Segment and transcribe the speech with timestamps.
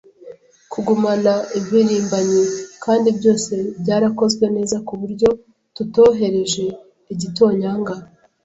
[0.71, 2.43] kugumana impirimbanyi,
[2.83, 5.29] kandi byose byarakozwe neza kuburyo
[5.75, 6.65] tutohereje
[7.13, 7.93] igitonyanga.